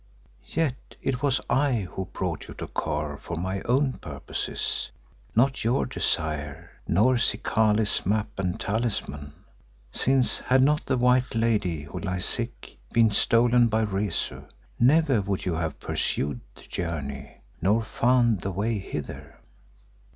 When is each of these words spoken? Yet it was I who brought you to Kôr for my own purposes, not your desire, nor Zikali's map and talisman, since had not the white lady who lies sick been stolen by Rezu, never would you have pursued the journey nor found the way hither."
Yet 0.49 0.95
it 1.03 1.21
was 1.21 1.39
I 1.47 1.81
who 1.91 2.05
brought 2.11 2.47
you 2.47 2.55
to 2.55 2.65
Kôr 2.65 3.19
for 3.19 3.35
my 3.35 3.61
own 3.65 3.99
purposes, 3.99 4.89
not 5.35 5.63
your 5.63 5.85
desire, 5.85 6.71
nor 6.87 7.17
Zikali's 7.17 8.03
map 8.03 8.27
and 8.39 8.59
talisman, 8.59 9.31
since 9.91 10.39
had 10.39 10.63
not 10.63 10.87
the 10.87 10.97
white 10.97 11.35
lady 11.35 11.83
who 11.83 11.99
lies 11.99 12.25
sick 12.25 12.79
been 12.91 13.11
stolen 13.11 13.67
by 13.67 13.83
Rezu, 13.83 14.45
never 14.79 15.21
would 15.21 15.45
you 15.45 15.53
have 15.53 15.79
pursued 15.79 16.39
the 16.55 16.63
journey 16.63 17.41
nor 17.61 17.83
found 17.83 18.41
the 18.41 18.49
way 18.49 18.79
hither." 18.79 19.37